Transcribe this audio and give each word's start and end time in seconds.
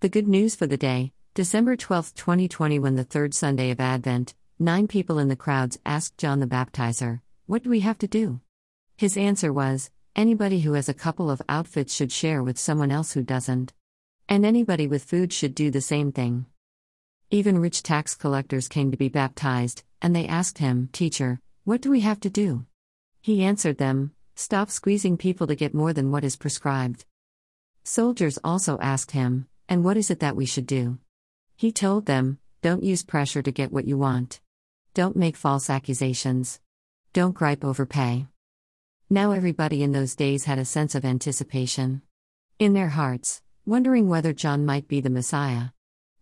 The 0.00 0.08
good 0.08 0.28
news 0.28 0.54
for 0.54 0.68
the 0.68 0.76
day, 0.76 1.12
December 1.34 1.74
12, 1.74 2.14
2020, 2.14 2.78
when 2.78 2.94
the 2.94 3.02
third 3.02 3.34
Sunday 3.34 3.72
of 3.72 3.80
Advent, 3.80 4.32
nine 4.56 4.86
people 4.86 5.18
in 5.18 5.26
the 5.26 5.34
crowds 5.34 5.76
asked 5.84 6.16
John 6.16 6.38
the 6.38 6.46
Baptizer, 6.46 7.20
What 7.46 7.64
do 7.64 7.70
we 7.70 7.80
have 7.80 7.98
to 7.98 8.06
do? 8.06 8.40
His 8.96 9.16
answer 9.16 9.52
was, 9.52 9.90
Anybody 10.14 10.60
who 10.60 10.74
has 10.74 10.88
a 10.88 10.94
couple 10.94 11.28
of 11.28 11.42
outfits 11.48 11.92
should 11.92 12.12
share 12.12 12.44
with 12.44 12.60
someone 12.60 12.92
else 12.92 13.10
who 13.14 13.24
doesn't. 13.24 13.72
And 14.28 14.46
anybody 14.46 14.86
with 14.86 15.02
food 15.02 15.32
should 15.32 15.56
do 15.56 15.68
the 15.68 15.80
same 15.80 16.12
thing. 16.12 16.46
Even 17.32 17.58
rich 17.58 17.82
tax 17.82 18.14
collectors 18.14 18.68
came 18.68 18.92
to 18.92 18.96
be 18.96 19.08
baptized, 19.08 19.82
and 20.00 20.14
they 20.14 20.28
asked 20.28 20.58
him, 20.58 20.90
Teacher, 20.92 21.40
what 21.64 21.80
do 21.80 21.90
we 21.90 22.02
have 22.02 22.20
to 22.20 22.30
do? 22.30 22.66
He 23.20 23.42
answered 23.42 23.78
them, 23.78 24.12
Stop 24.36 24.70
squeezing 24.70 25.16
people 25.16 25.48
to 25.48 25.56
get 25.56 25.74
more 25.74 25.92
than 25.92 26.12
what 26.12 26.22
is 26.22 26.36
prescribed. 26.36 27.04
Soldiers 27.82 28.38
also 28.44 28.78
asked 28.78 29.10
him, 29.10 29.48
and 29.68 29.84
what 29.84 29.96
is 29.96 30.10
it 30.10 30.20
that 30.20 30.36
we 30.36 30.46
should 30.46 30.66
do? 30.66 30.98
He 31.56 31.72
told 31.72 32.06
them, 32.06 32.38
Don't 32.62 32.82
use 32.82 33.04
pressure 33.04 33.42
to 33.42 33.52
get 33.52 33.72
what 33.72 33.86
you 33.86 33.98
want. 33.98 34.40
Don't 34.94 35.16
make 35.16 35.36
false 35.36 35.68
accusations. 35.68 36.60
Don't 37.12 37.34
gripe 37.34 37.64
over 37.64 37.84
pay. 37.84 38.26
Now 39.10 39.32
everybody 39.32 39.82
in 39.82 39.92
those 39.92 40.14
days 40.14 40.44
had 40.44 40.58
a 40.58 40.64
sense 40.64 40.94
of 40.94 41.04
anticipation. 41.04 42.02
In 42.58 42.72
their 42.72 42.88
hearts, 42.88 43.42
wondering 43.64 44.08
whether 44.08 44.32
John 44.32 44.64
might 44.66 44.88
be 44.88 45.00
the 45.00 45.10
Messiah. 45.10 45.68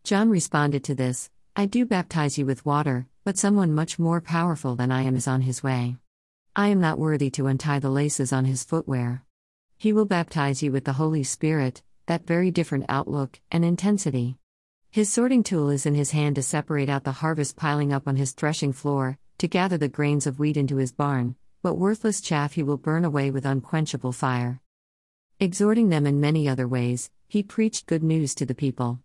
John 0.04 0.30
responded 0.30 0.84
to 0.84 0.94
this 0.94 1.30
I 1.54 1.66
do 1.66 1.86
baptize 1.86 2.36
you 2.38 2.44
with 2.46 2.66
water, 2.66 3.06
but 3.24 3.38
someone 3.38 3.72
much 3.72 3.98
more 3.98 4.20
powerful 4.20 4.76
than 4.76 4.92
I 4.92 5.02
am 5.02 5.16
is 5.16 5.26
on 5.26 5.40
his 5.40 5.62
way. 5.62 5.96
I 6.54 6.68
am 6.68 6.80
not 6.80 6.98
worthy 6.98 7.30
to 7.30 7.46
untie 7.46 7.78
the 7.78 7.90
laces 7.90 8.32
on 8.32 8.44
his 8.44 8.64
footwear. 8.64 9.24
He 9.78 9.92
will 9.92 10.04
baptize 10.04 10.62
you 10.62 10.72
with 10.72 10.84
the 10.84 10.94
Holy 10.94 11.22
Spirit, 11.22 11.82
that 12.06 12.26
very 12.26 12.50
different 12.50 12.86
outlook 12.88 13.40
and 13.50 13.64
intensity. 13.64 14.38
His 14.90 15.12
sorting 15.12 15.42
tool 15.42 15.68
is 15.70 15.86
in 15.86 15.94
his 15.94 16.12
hand 16.12 16.36
to 16.36 16.42
separate 16.42 16.88
out 16.88 17.04
the 17.04 17.12
harvest 17.12 17.56
piling 17.56 17.92
up 17.92 18.08
on 18.08 18.16
his 18.16 18.32
threshing 18.32 18.72
floor, 18.72 19.18
to 19.38 19.48
gather 19.48 19.76
the 19.76 19.88
grains 19.88 20.26
of 20.26 20.38
wheat 20.38 20.56
into 20.56 20.76
his 20.76 20.92
barn, 20.92 21.36
but 21.62 21.74
worthless 21.74 22.20
chaff 22.20 22.54
he 22.54 22.62
will 22.62 22.78
burn 22.78 23.04
away 23.04 23.30
with 23.30 23.44
unquenchable 23.44 24.12
fire. 24.12 24.60
Exhorting 25.38 25.90
them 25.90 26.06
in 26.06 26.20
many 26.20 26.48
other 26.48 26.66
ways, 26.66 27.10
he 27.28 27.42
preached 27.42 27.86
good 27.86 28.02
news 28.02 28.34
to 28.36 28.46
the 28.46 28.54
people. 28.54 29.00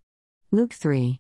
Luke 0.52 0.74
3. 0.74 1.20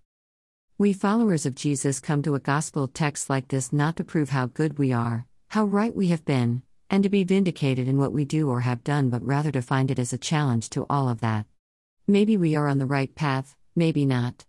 We 0.77 0.93
followers 0.93 1.45
of 1.45 1.55
Jesus 1.55 1.99
come 1.99 2.21
to 2.23 2.35
a 2.35 2.39
gospel 2.39 2.87
text 2.87 3.29
like 3.29 3.49
this 3.49 3.73
not 3.73 3.97
to 3.97 4.03
prove 4.03 4.29
how 4.29 4.45
good 4.45 4.77
we 4.77 4.93
are, 4.93 5.25
how 5.49 5.65
right 5.65 5.95
we 5.95 6.07
have 6.07 6.23
been, 6.25 6.63
and 6.89 7.03
to 7.03 7.09
be 7.09 7.23
vindicated 7.23 7.87
in 7.87 7.97
what 7.97 8.13
we 8.13 8.23
do 8.23 8.49
or 8.49 8.61
have 8.61 8.83
done, 8.83 9.09
but 9.09 9.25
rather 9.25 9.51
to 9.51 9.61
find 9.61 9.91
it 9.91 9.99
as 9.99 10.13
a 10.13 10.17
challenge 10.17 10.69
to 10.69 10.85
all 10.89 11.09
of 11.09 11.19
that. 11.21 11.45
Maybe 12.07 12.35
we 12.37 12.55
are 12.55 12.67
on 12.67 12.77
the 12.77 12.85
right 12.85 13.13
path, 13.13 13.55
maybe 13.75 14.05
not. 14.05 14.45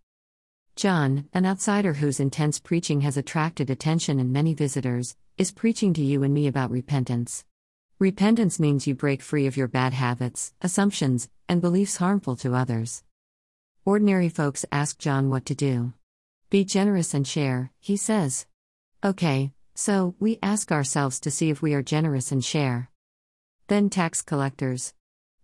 John, 0.74 1.28
an 1.32 1.44
outsider 1.44 1.94
whose 1.94 2.18
intense 2.18 2.58
preaching 2.58 3.02
has 3.02 3.16
attracted 3.16 3.68
attention 3.68 4.18
and 4.18 4.32
many 4.32 4.54
visitors, 4.54 5.16
is 5.36 5.52
preaching 5.52 5.92
to 5.94 6.02
you 6.02 6.22
and 6.22 6.32
me 6.32 6.46
about 6.46 6.70
repentance. 6.70 7.44
Repentance 7.98 8.58
means 8.58 8.86
you 8.86 8.94
break 8.94 9.22
free 9.22 9.46
of 9.46 9.56
your 9.56 9.68
bad 9.68 9.92
habits, 9.92 10.54
assumptions, 10.60 11.28
and 11.48 11.60
beliefs 11.60 11.98
harmful 11.98 12.36
to 12.36 12.54
others. 12.54 13.04
Ordinary 13.84 14.28
folks 14.28 14.64
ask 14.72 14.98
John 14.98 15.28
what 15.28 15.44
to 15.46 15.54
do. 15.54 15.92
Be 16.50 16.64
generous 16.64 17.14
and 17.14 17.26
share, 17.26 17.70
he 17.78 17.96
says. 17.96 18.46
Okay, 19.04 19.52
so 19.74 20.14
we 20.18 20.38
ask 20.42 20.72
ourselves 20.72 21.20
to 21.20 21.30
see 21.30 21.50
if 21.50 21.62
we 21.62 21.74
are 21.74 21.82
generous 21.82 22.32
and 22.32 22.44
share. 22.44 22.90
Then 23.68 23.90
tax 23.90 24.22
collectors. 24.22 24.94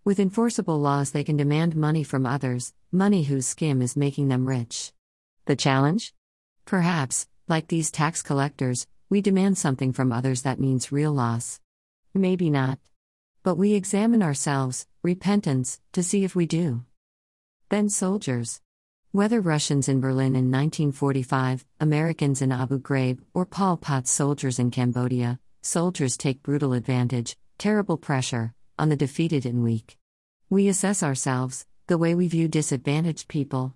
With 0.05 0.19
enforceable 0.19 0.79
laws, 0.79 1.11
they 1.11 1.23
can 1.23 1.35
demand 1.35 1.75
money 1.75 2.03
from 2.03 2.25
others, 2.25 2.73
money 2.91 3.23
whose 3.23 3.45
skim 3.45 3.81
is 3.81 3.97
making 3.97 4.29
them 4.29 4.47
rich. 4.47 4.93
The 5.45 5.55
challenge? 5.55 6.13
Perhaps, 6.65 7.27
like 7.47 7.67
these 7.67 7.91
tax 7.91 8.21
collectors, 8.21 8.87
we 9.09 9.21
demand 9.21 9.57
something 9.57 9.91
from 9.91 10.11
others 10.11 10.43
that 10.43 10.59
means 10.59 10.91
real 10.91 11.11
loss. 11.11 11.59
Maybe 12.13 12.49
not. 12.49 12.79
But 13.43 13.55
we 13.55 13.73
examine 13.73 14.23
ourselves, 14.23 14.87
repentance, 15.03 15.81
to 15.93 16.01
see 16.01 16.23
if 16.23 16.35
we 16.35 16.45
do. 16.45 16.85
Then 17.69 17.89
soldiers. 17.89 18.61
Whether 19.11 19.41
Russians 19.41 19.89
in 19.89 19.99
Berlin 19.99 20.35
in 20.35 20.51
1945, 20.51 21.65
Americans 21.79 22.41
in 22.41 22.51
Abu 22.51 22.79
Ghraib, 22.79 23.19
or 23.33 23.45
Pol 23.45 23.77
Pot's 23.77 24.11
soldiers 24.11 24.59
in 24.59 24.71
Cambodia, 24.71 25.39
soldiers 25.61 26.15
take 26.15 26.43
brutal 26.43 26.73
advantage, 26.73 27.35
terrible 27.57 27.97
pressure, 27.97 28.53
on 28.79 28.89
the 28.89 28.95
defeated 28.95 29.45
and 29.45 29.63
weak. 29.63 29.97
We 30.49 30.67
assess 30.67 31.03
ourselves, 31.03 31.67
the 31.87 31.97
way 31.97 32.15
we 32.15 32.27
view 32.27 32.47
disadvantaged 32.47 33.27
people. 33.27 33.75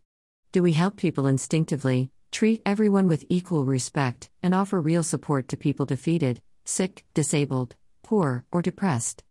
Do 0.52 0.64
we 0.64 0.74
help 0.74 0.98
people 0.98 1.28
instinctively, 1.28 2.10
treat 2.32 2.62
everyone 2.66 3.08
with 3.08 3.26
equal 3.30 3.66
respect, 3.66 4.30
and 4.42 4.56
offer 4.56 4.80
real 4.80 5.04
support 5.04 5.48
to 5.50 5.58
people 5.58 5.86
defeated, 5.86 6.42
sick, 6.64 7.04
disabled, 7.14 7.76
poor, 8.02 8.46
or 8.52 8.62
depressed? 8.62 9.24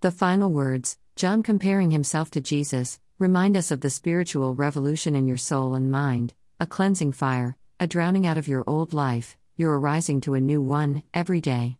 The 0.00 0.10
final 0.10 0.50
words, 0.50 0.98
John 1.16 1.42
comparing 1.42 1.90
himself 1.90 2.30
to 2.32 2.40
Jesus, 2.40 3.00
remind 3.18 3.56
us 3.56 3.70
of 3.70 3.80
the 3.80 3.90
spiritual 3.90 4.54
revolution 4.54 5.16
in 5.16 5.26
your 5.26 5.36
soul 5.36 5.74
and 5.74 5.90
mind, 5.90 6.34
a 6.58 6.66
cleansing 6.66 7.12
fire, 7.12 7.56
a 7.78 7.86
drowning 7.86 8.26
out 8.26 8.38
of 8.38 8.48
your 8.48 8.64
old 8.66 8.92
life, 8.92 9.36
your 9.56 9.78
arising 9.78 10.20
to 10.22 10.34
a 10.34 10.40
new 10.40 10.60
one, 10.60 11.02
every 11.14 11.40
day. 11.40 11.78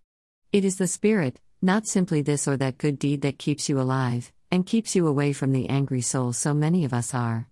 It 0.52 0.64
is 0.64 0.76
the 0.76 0.86
Spirit, 0.86 1.40
not 1.62 1.86
simply 1.86 2.22
this 2.22 2.48
or 2.48 2.56
that 2.56 2.78
good 2.78 2.98
deed 2.98 3.22
that 3.22 3.38
keeps 3.38 3.68
you 3.68 3.80
alive, 3.80 4.32
and 4.50 4.66
keeps 4.66 4.96
you 4.96 5.06
away 5.06 5.32
from 5.32 5.52
the 5.52 5.68
angry 5.68 6.00
soul 6.00 6.32
so 6.32 6.54
many 6.54 6.84
of 6.84 6.94
us 6.94 7.14
are. 7.14 7.48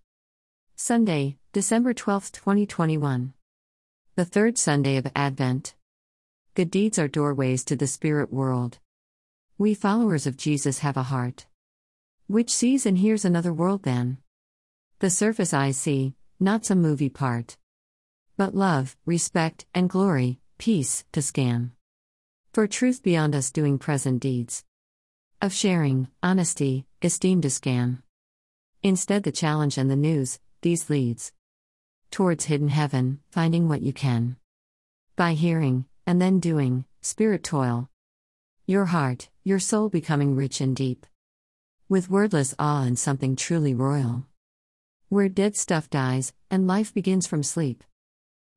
Sunday, 0.77 1.37
December 1.53 1.93
12, 1.93 2.33
2021. 2.33 3.35
The 4.17 4.25
third 4.25 4.57
Sunday 4.57 4.97
of 4.97 5.07
Advent. 5.15 5.75
Good 6.55 6.71
deeds 6.71 6.99
are 6.99 7.09
doorways 7.09 7.65
to 7.65 7.77
the 7.77 7.87
spirit 7.87 8.33
world. 8.33 8.79
We 9.59 9.75
followers 9.75 10.27
of 10.27 10.37
Jesus 10.37 10.79
have 10.81 10.97
a 10.97 11.05
heart 11.05 11.47
which 12.29 12.51
sees 12.51 12.85
and 12.85 12.99
hears 12.99 13.25
another 13.25 13.55
world 13.55 13.85
then. 13.85 14.19
The 14.99 15.09
surface 15.09 15.55
I 15.55 15.71
see, 15.71 16.15
not 16.39 16.67
some 16.67 16.83
movie 16.83 17.09
part. 17.09 17.57
But 18.37 18.55
love, 18.55 18.97
respect, 19.07 19.65
and 19.75 19.89
glory, 19.89 20.39
peace, 20.59 21.05
to 21.13 21.23
scan 21.23 21.73
for 22.53 22.67
truth 22.67 23.03
beyond 23.03 23.35
us 23.35 23.51
doing 23.51 23.79
present 23.79 24.21
deeds. 24.21 24.65
Of 25.41 25.53
sharing, 25.53 26.09
honesty, 26.23 26.87
esteem 27.03 27.41
to 27.43 27.51
scan. 27.51 28.03
Instead, 28.83 29.23
the 29.23 29.33
challenge 29.33 29.79
and 29.79 29.91
the 29.91 29.97
news, 29.97 30.41
these 30.63 30.91
leads 30.91 31.33
towards 32.11 32.47
hidden 32.47 32.69
heaven, 32.69 33.21
finding 33.31 33.69
what 33.69 33.83
you 33.83 33.93
can. 33.93 34.37
By 35.17 35.35
hearing, 35.35 35.85
and 36.07 36.21
then 36.21 36.41
doing, 36.41 36.85
spirit 37.01 37.43
toil. 37.45 37.89
Your 38.67 38.87
heart, 38.87 39.29
your 39.45 39.59
soul 39.59 39.89
becoming 39.89 40.37
rich 40.37 40.61
and 40.61 40.75
deep. 40.75 41.07
With 41.89 42.11
wordless 42.11 42.55
awe 42.59 42.83
and 42.83 42.99
something 42.99 43.37
truly 43.37 43.75
royal. 43.75 44.27
Where 45.09 45.29
dead 45.29 45.57
stuff 45.57 45.89
dies, 45.89 46.33
and 46.51 46.67
life 46.67 46.93
begins 46.93 47.27
from 47.27 47.43
sleep. 47.43 47.83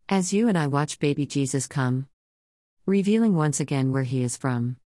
As 0.10 0.34
you 0.34 0.48
and 0.48 0.58
I 0.58 0.68
watch 0.68 1.00
baby 1.00 1.26
Jesus 1.26 1.68
come, 1.68 2.08
revealing 2.88 3.36
once 3.36 3.60
again 3.60 3.92
where 3.92 4.04
he 4.04 4.24
is 4.24 4.36
from. 4.36 4.78